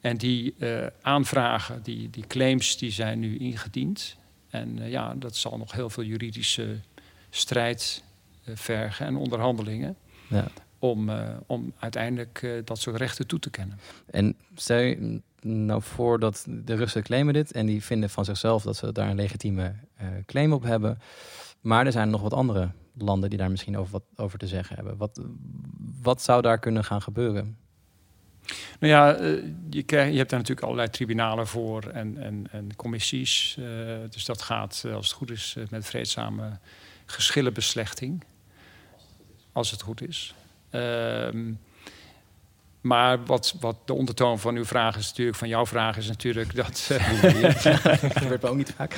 En 0.02 0.18
die 0.18 0.56
aanvragen, 1.02 1.84
die, 1.84 2.10
die 2.10 2.28
claims, 2.28 2.78
die 2.78 2.92
zijn 2.92 3.20
nu 3.20 3.38
ingediend. 3.38 4.18
En 4.50 4.90
ja, 4.90 5.16
dat 5.16 5.36
zal 5.36 5.58
nog 5.58 5.72
heel 5.72 5.90
veel 5.90 6.04
juridische 6.04 6.80
strijd 7.30 8.04
vergen 8.54 9.06
en 9.06 9.16
onderhandelingen 9.16 9.96
Ja. 10.30 10.48
om, 10.80 11.12
om 11.46 11.74
uiteindelijk 11.80 12.62
dat 12.64 12.80
soort 12.80 12.96
rechten 12.96 13.28
toe 13.28 13.40
te 13.40 13.50
kennen. 13.50 13.80
En 14.12 14.36
stel 14.56 14.80
je 14.80 15.22
nou 15.46 15.82
voor 15.82 16.20
dat 16.20 16.46
de 16.48 16.76
Russen 16.76 17.04
claimen 17.04 17.34
dit 17.34 17.52
en 17.52 17.66
die 17.66 17.84
vinden 17.84 18.10
van 18.10 18.26
zichzelf 18.26 18.64
dat 18.64 18.76
ze 18.76 18.92
daar 18.92 19.10
een 19.10 19.16
legitieme 19.16 19.74
eh, 19.96 20.08
claim 20.26 20.54
op 20.54 20.64
hebben. 20.64 21.00
Maar 21.62 21.86
er 21.86 21.92
zijn 21.92 22.10
nog 22.10 22.22
wat 22.22 22.34
andere 22.34 22.70
landen 22.98 23.30
die 23.30 23.40
daar 23.40 23.52
misschien 23.52 23.78
over 23.78 23.92
wat 23.92 24.04
over 24.16 24.40
te 24.40 24.48
zeggen 24.48 24.76
hebben. 24.76 24.98
Wat, 24.98 25.22
wat 26.02 26.22
zou 26.22 26.42
daar 26.42 26.60
kunnen 26.60 26.84
gaan 26.84 27.02
gebeuren? 27.02 27.58
Nou 28.80 28.94
ja, 28.94 29.14
eh, 29.16 29.44
je, 29.70 29.84
je 29.88 29.96
hebt 29.96 30.30
daar 30.30 30.40
natuurlijk 30.40 30.62
allerlei 30.62 30.90
tribunalen 30.90 31.48
voor 31.48 31.84
en, 31.84 32.18
en, 32.18 32.48
en 32.52 32.76
commissies. 32.76 33.58
eh, 33.60 33.66
dus 34.10 34.26
dat 34.26 34.42
gaat, 34.42 34.86
als 34.94 35.08
het 35.08 35.16
goed 35.16 35.32
is, 35.32 35.56
met 35.70 35.86
vreedzame 35.86 36.60
geschillenbeslechting. 37.06 38.24
Als 39.52 39.72
het 39.72 39.82
goed 39.82 40.02
is. 40.02 40.34
Ehm, 40.70 41.54
Maar 42.86 43.26
wat, 43.26 43.56
wat 43.60 43.76
de 43.86 43.94
ondertoon 43.94 44.40
van 44.40 44.56
uw 44.56 44.66
vraag 44.66 44.98
is 44.98 45.08
natuurlijk, 45.08 45.38
van 45.38 45.48
jouw 45.48 45.66
vraag 45.66 45.98
is 45.98 46.08
natuurlijk 46.08 46.56
dat. 46.56 46.90
eh, 46.92 48.30
dat 48.30 48.42
me 48.42 48.50
ook 48.50 48.56
niet 48.56 48.74
vaak. 48.76 48.96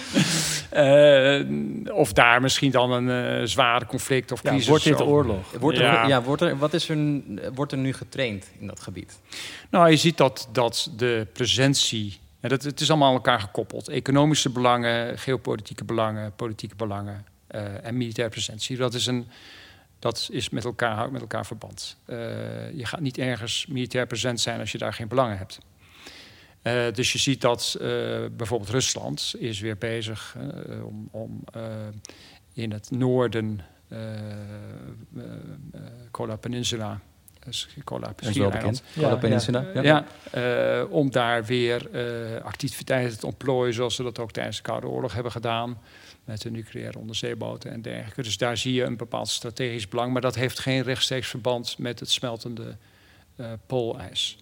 eh, 0.70 1.94
of 1.96 2.14
daar 2.14 2.42
misschien 2.42 2.72
dan 2.72 2.92
een 2.92 3.40
eh 3.40 3.46
zware 3.46 3.86
conflict 3.86 4.32
of 4.32 4.44
Ja, 4.44 4.50
crisis. 4.50 4.68
wordt 4.68 4.84
dit 4.84 5.02
oorlog? 5.02 5.52
Wordt 5.60 5.78
er, 5.78 5.84
Ja. 5.84 6.08
ja. 6.08 6.22
wordt 6.24 6.42
er, 6.42 6.58
wat 6.58 6.74
is 6.74 6.90
er, 6.90 7.22
wordt 7.54 7.72
er 7.72 7.78
nu 7.78 7.94
getraind 7.94 8.46
in 8.60 8.68
dat 8.68 8.80
gebied? 8.80 9.20
Nou, 9.70 9.90
je 9.90 9.98
ziet 9.98 10.18
dat, 10.18 10.48
dat 10.52 10.90
de 10.98 11.28
presentie. 11.34 12.20
En 12.40 12.50
dat, 12.50 12.64
het 12.64 12.80
is 12.80 12.90
allemaal 12.90 13.08
aan 13.08 13.14
elkaar 13.14 13.40
gekoppeld. 13.40 13.88
Economische 13.88 14.50
belangen, 14.50 15.18
geopolitieke 15.20 15.84
belangen, 15.84 16.32
politieke 16.36 16.76
belangen 16.76 17.26
eh, 17.48 17.86
en 17.86 17.98
militaire 17.98 18.34
presentie. 18.34 18.78
Dat 18.78 18.94
is, 18.94 19.06
een, 19.06 19.28
dat 20.00 20.28
is 20.32 20.50
met 20.50 20.66
elkaar, 20.66 20.96
houdt 20.96 21.12
met 21.12 21.22
elkaar 21.22 21.46
verband. 21.46 21.98
Eh, 22.06 22.18
je 22.74 22.86
gaat 22.86 23.00
niet 23.00 23.18
ergens 23.18 23.66
militair 23.66 24.08
present 24.08 24.40
zijn 24.40 24.60
als 24.60 24.72
je 24.72 24.78
daar 24.78 24.94
geen 24.94 25.08
belangen 25.08 25.38
hebt. 25.38 25.60
Eh, 26.62 26.94
dus 26.94 27.12
je 27.12 27.20
ziet 27.20 27.42
dat 27.42 27.78
eh, 27.82 27.88
bijvoorbeeld 28.32 28.70
Rusland 28.70 29.36
is 29.38 29.60
weer 29.60 29.78
bezig 29.78 30.36
om, 31.12 31.44
in 32.54 32.72
het 32.72 32.92
noorden, 32.92 33.60
Kola 36.12 36.36
Peninsula, 36.36 37.00
dus 37.50 37.68
wel 37.86 38.32
Schiereiland. 38.32 38.84
Kola 38.96 39.16
Peninsula. 39.16 39.66
Ja. 39.74 39.82
ja, 39.82 40.06
eh, 40.32 40.92
om 40.92 41.12
daar 41.12 41.46
weer 41.46 41.90
eh, 41.92 42.44
activiteiten 42.44 43.20
te 43.20 43.26
ontplooien 43.26 43.74
zoals 43.74 43.96
ze 43.96 44.04
dat 44.04 44.20
ook 44.20 44.32
tijdens 44.32 44.58
de 44.58 44.64
Koude 44.64 44.88
Oorlog 44.88 45.14
hebben 45.14 45.32
gedaan. 45.32 45.80
Met 46.26 46.42
de 46.42 46.52
nucleaire 46.52 47.00
onderzeeboten 47.00 47.72
en 47.72 47.82
dergelijke. 47.82 48.22
Dus 48.22 48.38
daar 48.38 48.58
zie 48.58 48.74
je 48.74 48.84
een 48.84 48.98
bepaald 48.98 49.30
strategisch 49.30 49.88
belang. 49.88 50.12
Maar 50.12 50.22
dat 50.22 50.36
heeft 50.36 50.60
geen 50.60 50.84
rechtstreeks 50.84 51.28
verband 51.28 51.78
met 51.78 52.00
het 52.00 52.10
smeltende 52.10 52.76
eh, 53.36 53.52
poolijs. 53.66 54.38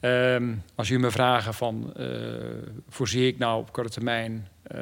Ehm, 0.00 0.54
als 0.74 0.90
u 0.90 0.98
me 0.98 1.10
vragen 1.10 1.54
van, 1.54 1.92
eh, 1.96 2.08
voorzie 2.88 3.26
ik 3.26 3.38
nou 3.38 3.60
op 3.60 3.72
korte 3.72 3.90
termijn 3.90 4.48
eh, 4.62 4.80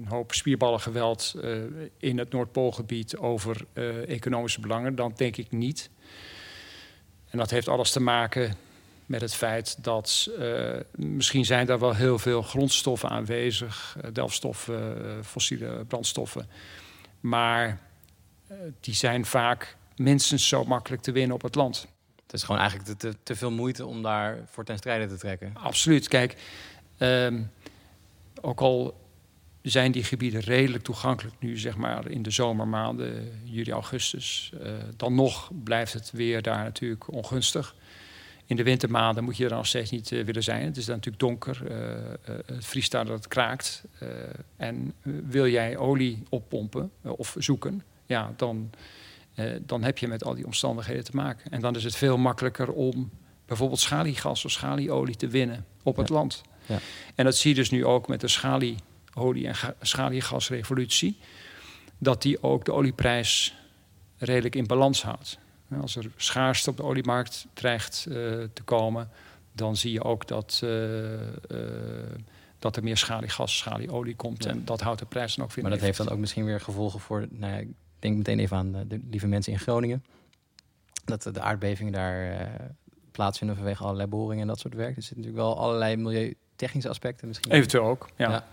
een, 0.00 0.06
hoop 0.08 0.32
spierballengeweld 0.32 1.34
eh, 1.42 1.52
in 1.96 2.18
het 2.18 2.30
Noordpoolgebied 2.30 3.16
over 3.16 3.64
eh, 3.72 4.08
economische 4.08 4.60
belangen, 4.60 4.94
dan 4.94 5.12
denk 5.16 5.36
ik 5.36 5.50
niet. 5.50 5.90
En 7.30 7.38
dat 7.38 7.50
heeft 7.50 7.68
alles 7.68 7.92
te 7.92 8.00
maken 8.00 8.56
met 9.06 9.20
het 9.20 9.34
feit 9.34 9.84
dat 9.84 10.30
eh, 10.38 10.70
misschien 10.94 11.44
zijn 11.44 11.66
daar 11.66 11.78
wel 11.78 11.94
heel 11.94 12.18
veel 12.18 12.42
grondstoffen 12.42 13.08
aanwezig, 13.08 13.96
delfstoffen, 14.12 15.24
fossiele 15.24 15.84
brandstoffen. 15.84 16.48
Maar 17.20 17.80
uh, 18.50 18.56
die 18.80 18.94
zijn 18.94 19.24
vaak 19.24 19.76
minstens 19.96 20.48
zo 20.48 20.64
makkelijk 20.64 21.02
te 21.02 21.12
winnen 21.12 21.34
op 21.34 21.42
het 21.42 21.54
land. 21.54 21.86
Het 22.22 22.32
is 22.32 22.42
gewoon 22.42 22.60
eigenlijk 22.60 22.98
te, 22.98 23.14
te, 23.22 23.36
veel 23.36 23.50
moeite 23.50 23.86
om 23.86 24.02
daar 24.02 24.38
voor 24.50 24.64
ten 24.64 24.76
strijde 24.76 25.06
te 25.06 25.16
trekken. 25.16 25.52
Absoluut. 25.54 26.08
Kijk, 26.08 26.36
um, 26.98 27.50
ook 28.40 28.60
al 28.60 28.94
zijn 29.62 29.92
die 29.92 30.04
gebieden 30.04 30.40
redelijk 30.40 30.84
toegankelijk 30.84 31.36
nu, 31.38 31.58
zeg 31.58 31.76
maar 31.76 32.10
in 32.10 32.22
de 32.22 32.30
zomermaanden, 32.30 33.40
juli, 33.44 33.70
augustus, 33.70 34.52
uh, 34.62 34.72
dan 34.96 35.14
nog 35.14 35.50
blijft 35.64 35.92
het 35.92 36.10
weer 36.10 36.42
daar 36.42 36.64
natuurlijk 36.64 37.12
ongunstig. 37.12 37.74
In 38.46 38.56
de 38.56 38.62
wintermaanden 38.62 39.24
moet 39.24 39.36
je 39.36 39.44
er 39.44 39.50
nog 39.50 39.66
steeds 39.66 39.90
niet 39.90 40.10
uh, 40.10 40.24
willen 40.24 40.42
zijn. 40.42 40.64
Het 40.64 40.76
is 40.76 40.84
dan 40.84 40.94
natuurlijk 40.94 41.22
donker, 41.22 41.62
uh, 41.70 42.34
het 42.46 42.66
vriest 42.66 42.90
daar 42.90 43.04
dat 43.04 43.16
het 43.16 43.28
kraakt. 43.28 43.84
en 44.56 44.92
wil 45.26 45.46
jij 45.46 45.76
olie 45.76 46.22
oppompen 46.28 46.90
of 47.02 47.36
zoeken, 47.38 47.82
ja, 48.06 48.32
dan, 48.36 48.70
dan 49.60 49.82
heb 49.82 49.98
je 49.98 50.08
met 50.08 50.24
al 50.24 50.34
die 50.34 50.46
omstandigheden 50.46 51.04
te 51.04 51.16
maken. 51.16 51.50
En 51.50 51.60
dan 51.60 51.76
is 51.76 51.84
het 51.84 51.96
veel 51.96 52.18
makkelijker 52.18 52.72
om 52.72 53.10
bijvoorbeeld 53.46 53.80
schaliegas 53.80 54.44
of 54.44 54.50
schalieolie 54.50 55.16
te 55.16 55.28
winnen 55.28 55.66
op 55.82 55.96
het 55.96 56.08
land. 56.08 56.42
Ja. 56.66 56.78
En 57.14 57.24
dat 57.24 57.36
zie 57.36 57.50
je 57.50 57.56
dus 57.56 57.70
nu 57.70 57.84
ook 57.84 58.08
met 58.08 58.20
de 58.20 58.28
schalieolie- 59.10 59.46
en 59.46 59.54
ga- 59.54 59.74
schaliegasrevolutie. 59.80 61.18
Dat 61.98 62.22
die 62.22 62.42
ook 62.42 62.64
de 62.64 62.72
olieprijs 62.72 63.54
redelijk 64.16 64.54
in 64.54 64.66
balans 64.66 65.02
houdt. 65.02 65.38
Als 65.80 65.96
er 65.96 66.10
schaarste 66.16 66.70
op 66.70 66.76
de 66.76 66.82
oliemarkt 66.82 67.46
dreigt 67.52 68.06
eh, 68.08 68.14
te 68.52 68.62
komen, 68.64 69.10
dan 69.52 69.76
zie 69.76 69.92
je 69.92 70.04
ook 70.04 70.28
dat, 70.28 70.60
eh, 70.62 71.28
eh, 71.28 71.28
dat 72.58 72.76
er 72.76 72.82
meer 72.82 72.96
schaliegas, 72.96 73.56
schalieolie 73.56 74.16
komt. 74.16 74.44
Ja. 74.44 74.50
En 74.50 74.64
dat 74.64 74.80
houdt 74.80 74.98
de 74.98 75.06
prijs 75.06 75.34
dan 75.34 75.44
ook 75.44 75.52
weer 75.52 75.64
Maar 75.64 75.72
dat 75.72 75.82
heeft 75.82 75.98
dan 75.98 76.08
ook 76.08 76.18
misschien 76.18 76.44
weer 76.44 76.60
gevolgen 76.60 77.00
voor... 77.00 77.26
Nou 77.30 77.52
ja, 77.52 77.58
ik 77.58 77.68
denk 77.98 78.16
meteen 78.16 78.38
even 78.38 78.56
aan 78.56 78.72
de, 78.72 79.00
lieve 79.10 79.26
mensen 79.26 79.52
in 79.52 79.58
Groningen. 79.58 80.04
Dat 81.04 81.22
de 81.22 81.40
aardbevingen 81.40 81.92
daar 81.92 82.50
plaatsvinden 83.12 83.56
vanwege 83.56 83.82
allerlei 83.82 84.08
boringen 84.08 84.42
en 84.42 84.48
dat 84.48 84.58
soort 84.58 84.74
werk. 84.74 84.96
Er 84.96 85.02
zitten 85.02 85.22
natuurlijk 85.22 85.44
wel 85.44 85.58
allerlei 85.58 85.96
milieutechnische 86.60 86.88
aspecten 86.88 87.28
misschien. 87.28 87.52
Eventueel 87.52 87.84
ook, 87.84 88.08
ja. 88.16 88.30
Ja. 88.30 88.44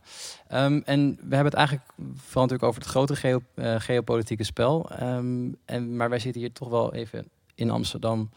Ehm, 0.47 0.81
en 0.85 1.15
we 1.15 1.35
hebben 1.35 1.45
het 1.45 1.53
eigenlijk 1.53 1.87
vooral 1.97 2.43
natuurlijk 2.43 2.63
over 2.63 2.81
het 2.81 2.89
grote 2.89 3.15
geo- 3.15 3.41
eh, 3.53 3.75
geopolitieke 3.79 4.43
spel. 4.43 4.89
Ehm, 4.89 5.51
en, 5.65 5.95
maar 5.95 6.09
wij 6.09 6.19
zitten 6.19 6.41
hier 6.41 6.51
toch 6.51 6.69
wel 6.69 6.93
even 6.93 7.29
in 7.55 7.69
Amsterdam 7.69 8.29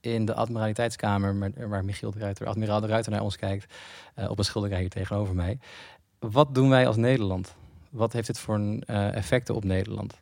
in 0.00 0.24
de 0.24 0.34
admiraliteitskamer, 0.34 1.34
maar, 1.34 1.68
waar 1.68 1.84
Michiel 1.84 2.10
de 2.10 2.18
Ruiter, 2.18 2.46
admiraal 2.46 2.80
de 2.80 2.86
Ruiter 2.86 3.12
naar 3.12 3.22
ons 3.22 3.36
kijkt, 3.36 3.74
eh, 4.14 4.30
op 4.30 4.38
een 4.38 4.44
schilderij 4.44 4.80
hier 4.80 4.88
tegenover 4.88 5.34
mij. 5.34 5.58
Wat 6.18 6.54
doen 6.54 6.68
wij 6.68 6.86
als 6.86 6.96
Nederland? 6.96 7.54
Wat 7.90 8.12
heeft 8.12 8.26
dit 8.26 8.38
voor 8.38 8.54
een, 8.54 8.82
eh, 8.86 9.14
effecten 9.14 9.54
op 9.54 9.64
Nederland? 9.64 10.20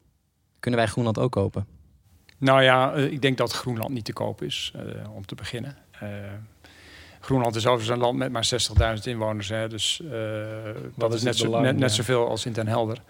Kunnen 0.61 0.81
wij 0.81 0.89
Groenland 0.89 1.19
ook 1.19 1.33
kopen? 1.33 1.67
Nou 2.39 2.63
ja, 2.63 2.95
eh, 2.95 3.13
ik 3.13 3.23
denk 3.23 3.37
dat 3.37 3.53
Groenland 3.53 3.91
niet 3.91 4.05
te 4.05 4.13
koop 4.13 4.43
is, 4.43 4.73
eh, 4.75 5.15
om 5.15 5.27
te 5.27 5.35
beginnen. 5.35 5.77
Groenland 7.21 7.55
is 7.55 7.67
overigens 7.67 7.97
een 7.97 8.05
land 8.05 8.19
met 8.19 8.33
maar 8.33 8.49
60.000 8.97 9.03
inwoners. 9.03 9.49
Hè, 9.49 9.69
dus 9.69 10.01
eh, 10.01 10.11
dat 10.95 11.11
is 11.11 11.17
is 11.19 11.23
net, 11.25 11.37
zo, 11.37 11.61
net, 11.61 11.93
zoveel 11.93 12.29
als 12.29 12.47
in 12.47 12.53
Den 12.53 12.67
Helder. 12.67 13.03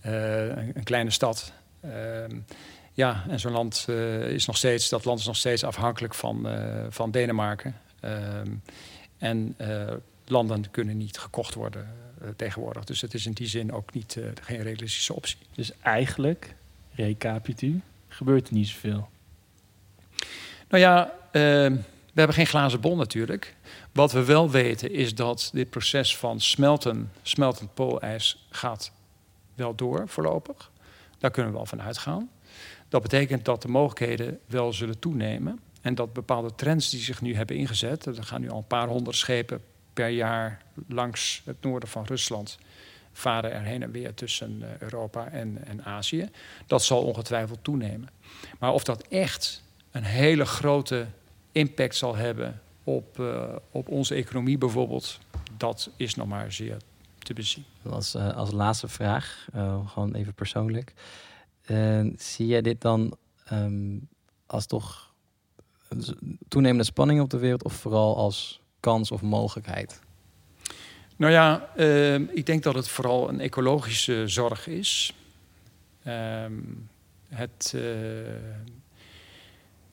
Eh, 0.00 0.44
een, 0.44 0.72
een 0.74 0.82
kleine 0.82 1.10
stad. 1.10 1.52
Ehm, 1.80 2.36
ja, 2.92 3.24
en 3.28 3.40
zo'n 3.40 3.52
land 3.52 3.84
eh, 3.88 4.28
is 4.28 4.46
nog 4.46 4.56
steeds, 4.56 4.88
dat 4.88 5.04
land 5.04 5.18
is 5.18 5.26
nog 5.26 5.36
steeds 5.36 5.64
afhankelijk 5.64 6.14
van, 6.14 6.48
van 6.88 7.10
Denemarken. 7.10 7.76
Ehm, 8.00 8.50
en 9.18 9.56
landen 10.26 10.70
kunnen 10.70 10.96
niet 10.96 11.18
gekocht 11.18 11.54
worden 11.54 11.88
tegenwoordig. 12.36 12.84
Dus 12.84 13.00
het 13.00 13.14
is 13.14 13.26
in 13.26 13.32
die 13.32 13.46
zin 13.46 13.72
ook 13.72 13.94
niet, 13.94 14.18
geen 14.42 14.62
realistische 14.62 15.14
optie. 15.14 15.38
Dus 15.54 15.72
eigenlijk, 15.80 16.54
recapitu, 16.94 17.80
gebeurt 18.08 18.48
er 18.48 18.54
niet 18.54 18.68
zoveel. 18.68 19.08
Nou 20.68 20.84
ja, 20.84 21.12
eh, 21.30 21.72
we 22.12 22.18
hebben 22.18 22.36
geen 22.36 22.46
glazen 22.46 22.80
bol 22.80 22.96
natuurlijk. 22.96 23.56
Wat 23.92 24.12
we 24.12 24.24
wel 24.24 24.50
weten 24.50 24.92
is 24.92 25.14
dat 25.14 25.50
dit 25.52 25.70
proces 25.70 26.16
van 26.16 26.40
smelten, 26.40 27.12
smeltend 27.22 27.74
poolijs 27.74 28.46
gaat 28.50 28.92
wel 29.54 29.74
door 29.74 30.08
voorlopig. 30.08 30.70
Daar 31.18 31.30
kunnen 31.30 31.52
we 31.52 31.56
wel 31.56 31.66
van 31.66 31.82
uitgaan. 31.82 32.30
Dat 32.88 33.02
betekent 33.02 33.44
dat 33.44 33.62
de 33.62 33.68
mogelijkheden 33.68 34.38
wel 34.46 34.72
zullen 34.72 34.98
toenemen. 34.98 35.60
En 35.80 35.94
dat 35.94 36.12
bepaalde 36.12 36.54
trends 36.54 36.90
die 36.90 37.00
zich 37.00 37.20
nu 37.20 37.34
hebben 37.34 37.56
ingezet... 37.56 38.06
er 38.06 38.24
gaan 38.24 38.40
nu 38.40 38.50
al 38.50 38.58
een 38.58 38.66
paar 38.66 38.88
honderd 38.88 39.16
schepen 39.16 39.60
per 39.92 40.08
jaar 40.08 40.62
langs 40.88 41.42
het 41.44 41.56
noorden 41.60 41.88
van 41.88 42.04
Rusland... 42.04 42.58
varen 43.12 43.52
er 43.52 43.62
heen 43.62 43.82
en 43.82 43.90
weer 43.90 44.14
tussen 44.14 44.62
eh, 44.62 44.68
Europa 44.78 45.28
en, 45.28 45.58
en 45.66 45.84
Azië. 45.84 46.30
Dat 46.66 46.82
zal 46.82 47.02
ongetwijfeld 47.02 47.58
toenemen. 47.62 48.08
Maar 48.58 48.72
of 48.72 48.84
dat 48.84 49.02
echt 49.08 49.62
een 49.90 50.04
hele 50.04 50.44
grote 50.44 51.06
impact 51.52 51.96
zal 51.96 52.16
hebben 52.16 52.60
op, 52.84 53.18
uh, 53.18 53.56
op 53.70 53.88
onze 53.88 54.14
economie 54.14 54.58
bijvoorbeeld, 54.58 55.18
dat 55.56 55.90
is 55.96 56.14
nog 56.14 56.26
maar 56.26 56.52
zeer 56.52 56.76
te 57.18 57.34
bezien. 57.34 57.64
Als, 57.88 58.14
uh, 58.14 58.36
als 58.36 58.50
laatste 58.50 58.88
vraag, 58.88 59.48
uh, 59.54 59.88
gewoon 59.88 60.14
even 60.14 60.34
persoonlijk. 60.34 60.92
zie 62.16 62.46
jij 62.46 62.62
dit 62.62 62.80
dan 62.80 63.16
um, 63.52 64.08
als 64.46 64.66
toch 64.66 65.14
toenemende 66.48 66.84
spanning 66.84 67.20
op 67.20 67.30
de 67.30 67.38
wereld 67.38 67.64
of 67.64 67.72
vooral 67.72 68.16
als 68.16 68.60
kans 68.80 69.10
of 69.10 69.22
mogelijkheid? 69.22 70.00
Nou 71.16 71.32
ja, 71.32 71.74
ik 72.34 72.46
denk 72.46 72.62
dat 72.62 72.74
het 72.74 72.88
vooral 72.88 73.28
een 73.28 73.40
ecologische 73.40 74.28
zorg 74.28 74.66
is. 74.66 75.14
Um, 76.06 76.88
het 77.34 77.72
eh, 77.74 77.82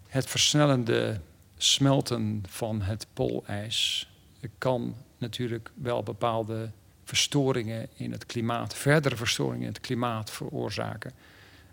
het 0.08 0.26
versnellende 0.26 1.20
smelten 1.62 2.44
van 2.48 2.82
het 2.82 3.08
poolijs 3.14 4.10
kan 4.58 4.96
natuurlijk 5.18 5.72
wel 5.76 6.04
bepaalde 6.04 6.72
verstoringen 7.04 7.90
in 7.96 8.12
het 8.12 8.26
klimaat, 8.26 8.76
verdere 8.76 9.16
verstoringen 9.16 9.62
in 9.62 9.74
het 9.74 9.80
klimaat 9.80 10.32
veroorzaken. 10.32 11.12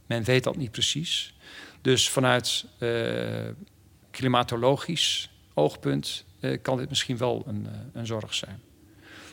Men 0.07 0.25
weet 0.25 0.45
dat 0.45 0.57
niet 0.57 0.71
precies. 0.71 1.35
Dus 1.81 2.09
vanuit 2.11 2.65
uh, 2.79 3.49
klimatologisch 4.11 5.31
oogpunt 5.55 6.25
uh, 6.41 6.59
kan 6.63 6.77
dit 6.77 6.89
misschien 6.89 7.17
wel 7.17 7.43
een, 7.47 7.67
uh, 7.67 7.73
een 7.93 8.07
zorg 8.07 8.35
zijn. 8.35 8.61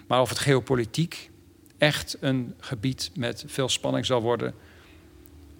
Maar 0.07 0.21
of 0.21 0.29
het 0.29 0.39
geopolitiek 0.39 1.29
echt 1.77 2.17
een 2.19 2.55
gebied 2.59 3.11
met 3.15 3.43
veel 3.47 3.69
spanning 3.69 4.05
zal 4.05 4.21
worden 4.21 4.53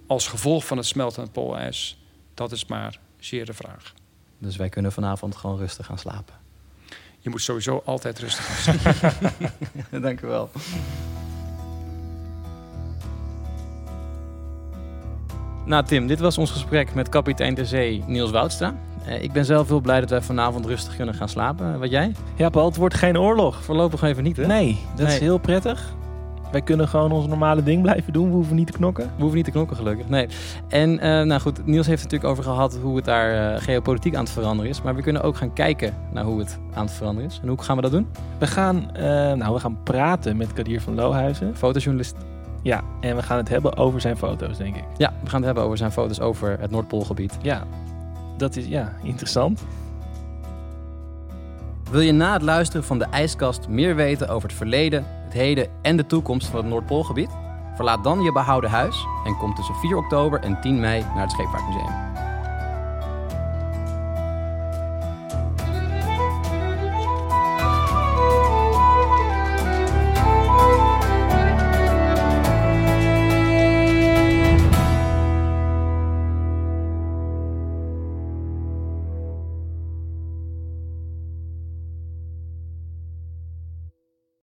als 0.08 0.28
gevolg 0.28 0.66
van 0.66 0.78
het 0.78 0.86
smelten 0.86 1.16
van 1.16 1.24
het 1.24 1.34
poolijs, 1.34 1.98
dat 2.34 2.52
is 2.52 2.66
maar 2.66 3.00
zeer 3.20 3.46
de 3.46 3.54
vraag. 3.54 3.94
Dus 4.44 4.56
wij 4.56 4.70
kunnen 4.70 4.92
vanavond 4.92 5.36
gewoon 5.36 5.58
rustig 5.58 5.86
gaan 5.86 5.98
slapen. 5.98 6.34
Je 7.20 7.30
moet 7.30 7.42
sowieso 7.42 7.82
altijd 7.86 8.20
rustig 8.20 8.46
gaan 8.64 8.80
slapen. 8.94 10.02
Dank 10.02 10.22
u 10.22 10.28
wel. 10.28 10.50
Nou 15.66 15.86
Tim, 15.86 16.08
dit 16.08 16.20
was 16.20 16.38
ons 16.38 16.52
gesprek 16.52 16.94
met 16.94 17.10
kapitein 17.10 17.56
ter 17.56 17.66
zee 17.66 18.04
Niels 18.08 18.32
Woudstra. 18.32 18.76
Eh, 19.06 19.24
ik 19.24 19.32
ben 19.32 19.46
zelf 19.46 19.68
heel 19.68 19.80
blij 19.80 20.00
dat 20.00 20.10
wij 20.10 20.22
vanavond 20.22 20.66
rustig 20.66 20.96
kunnen 20.96 21.16
gaan 21.16 21.30
slapen. 21.30 21.80
Wat 21.80 21.90
jij? 21.90 22.12
Ja, 22.36 22.50
Paul, 22.50 22.66
het 22.66 22.76
wordt 22.76 22.96
geen 22.96 23.20
oorlog. 23.20 23.64
Voorlopig 23.64 24.02
even 24.02 24.24
niet, 24.24 24.38
hè? 24.38 24.46
Nee, 24.46 24.80
dat 24.96 25.06
Nee. 25.08 25.16
is 25.16 25.22
heel 25.22 25.38
prettig. 25.38 25.94
Wij 26.54 26.62
kunnen 26.62 26.88
gewoon 26.88 27.12
ons 27.12 27.28
normale 27.28 27.64
ding 27.64 27.82
blijven 27.82 28.14
doen. 28.14 28.28
We 28.30 28.36
hoeven 28.36 28.56
niet 28.56 28.68
te 28.68 28.74
knokken. 28.74 29.04
We 29.04 29.20
hoeven 29.20 29.36
niet 29.36 29.46
te 29.46 29.52
knokken, 29.52 29.76
gelukkig. 29.76 30.10
Nee. 30.10 30.28
En 30.68 31.00
eh, 31.00 31.22
nou 31.22 31.42
goed, 31.42 31.66
Niels 31.66 31.88
heeft 31.88 32.02
het 32.02 32.12
natuurlijk 32.12 32.40
over 32.40 32.44
gehad 32.44 32.78
hoe 32.82 32.96
het 32.96 33.06
daar 33.06 33.56
eh, 33.56 33.62
geopolitiek 33.62 34.16
aan 34.16 34.24
het 34.24 34.34
veranderen 34.34 34.72
is. 34.72 34.82
Maar 34.82 34.96
we 34.96 35.02
kunnen 35.02 35.22
ook 35.22 35.36
gaan 35.36 35.54
kijken 35.54 35.94
naar 36.12 36.24
hoe 36.24 36.40
het 36.40 36.60
aan 36.74 36.86
het 36.86 36.94
veranderen 36.94 37.30
is. 37.30 37.40
En 37.42 37.48
hoe 37.48 37.62
gaan 37.62 37.76
we 37.76 37.82
dat 37.82 37.92
doen? 37.92 38.08
We 38.38 38.48
gaan, 38.48 38.96
eh, 38.96 39.04
nou, 39.34 39.54
we 39.54 39.60
gaan 39.60 39.78
praten 39.84 40.38
met 40.38 40.54
Kadir 40.54 40.82
van 40.82 40.96
Lohuizen. 40.96 41.56
Fotojournalist. 41.56 42.16
Ja, 42.62 42.82
en 43.02 43.16
we 43.16 43.24
gaan 43.24 43.38
het 43.38 43.50
hebben 43.50 43.78
over 43.78 44.02
zijn 44.02 44.18
foto's, 44.18 44.58
denk 44.58 44.76
ik. 44.76 44.84
Ja, 44.98 45.14
we 45.24 45.30
gaan 45.30 45.38
het 45.38 45.46
hebben 45.46 45.64
over 45.64 45.78
zijn 45.78 45.92
foto's 45.92 46.20
over 46.20 46.58
het 46.60 46.72
Noordpoolgebied. 46.72 47.38
Ja, 47.42 47.64
dat 48.38 48.56
is 48.56 48.66
ja, 48.66 48.94
interessant. 49.04 49.64
Wil 51.92 52.02
je 52.02 52.12
na 52.12 52.34
het 52.34 52.42
luisteren 52.42 52.84
van 52.84 53.00
de 53.00 53.06
ijskast 53.06 53.68
meer 53.68 53.96
weten 53.96 54.30
over 54.30 54.48
het 54.48 54.58
verleden, 54.58 55.06
het 55.24 55.34
heden 55.34 55.68
en 55.82 55.98
de 55.98 56.06
toekomst 56.06 56.48
van 56.48 56.60
het 56.60 56.68
Noordpoolgebied? 56.68 57.30
Verlaat 57.76 58.04
dan 58.04 58.22
je 58.22 58.32
behouden 58.32 58.70
huis 58.70 59.06
en 59.26 59.38
kom 59.38 59.56
tussen 59.56 59.76
4 59.76 59.98
oktober 59.98 60.40
en 60.40 60.62
10 60.62 60.80
mei 60.80 61.02
naar 61.02 61.22
het 61.22 61.32
Scheepvaartmuseum. 61.32 62.13